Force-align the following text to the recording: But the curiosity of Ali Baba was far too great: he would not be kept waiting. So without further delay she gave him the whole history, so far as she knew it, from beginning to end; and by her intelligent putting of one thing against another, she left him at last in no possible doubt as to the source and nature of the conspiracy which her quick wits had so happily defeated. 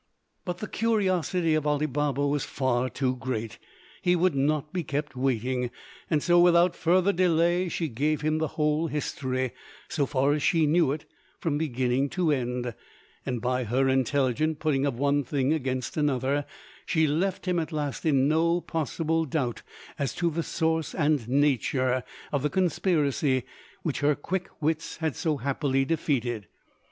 But 0.45 0.57
the 0.57 0.67
curiosity 0.67 1.53
of 1.53 1.67
Ali 1.67 1.85
Baba 1.85 2.25
was 2.25 2.43
far 2.43 2.89
too 2.89 3.17
great: 3.17 3.59
he 4.01 4.15
would 4.15 4.33
not 4.33 4.73
be 4.73 4.81
kept 4.83 5.15
waiting. 5.15 5.69
So 6.17 6.39
without 6.39 6.75
further 6.75 7.13
delay 7.13 7.69
she 7.69 7.87
gave 7.87 8.21
him 8.21 8.39
the 8.39 8.47
whole 8.57 8.87
history, 8.87 9.51
so 9.89 10.07
far 10.07 10.33
as 10.33 10.41
she 10.41 10.65
knew 10.65 10.91
it, 10.91 11.05
from 11.37 11.59
beginning 11.59 12.09
to 12.17 12.31
end; 12.31 12.73
and 13.27 13.41
by 13.43 13.63
her 13.65 13.87
intelligent 13.87 14.57
putting 14.57 14.87
of 14.87 14.97
one 14.97 15.23
thing 15.23 15.53
against 15.53 15.95
another, 15.95 16.45
she 16.87 17.05
left 17.05 17.45
him 17.47 17.59
at 17.59 17.71
last 17.71 18.03
in 18.03 18.27
no 18.27 18.59
possible 18.59 19.25
doubt 19.25 19.61
as 19.99 20.15
to 20.15 20.31
the 20.31 20.41
source 20.41 20.95
and 20.95 21.29
nature 21.29 22.03
of 22.31 22.41
the 22.41 22.49
conspiracy 22.49 23.43
which 23.83 23.99
her 23.99 24.15
quick 24.15 24.49
wits 24.59 24.97
had 24.97 25.15
so 25.15 25.37
happily 25.37 25.85
defeated. 25.85 26.47